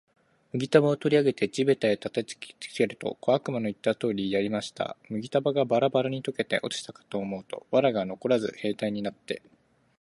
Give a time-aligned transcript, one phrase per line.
[0.51, 4.97] 麦束を取り上げて地べたへ叩きつけると、小悪魔の言った通りやりました。
[5.09, 9.43] 麦束がバラバラに解けて落ちたかと思うと、藁がのこらず兵隊になって、